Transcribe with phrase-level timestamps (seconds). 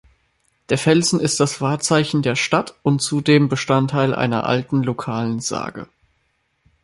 [0.69, 5.87] Der Felsen ist das Wahrzeichen der Stadt und zudem Bestandteil einer alten lokalen Sage.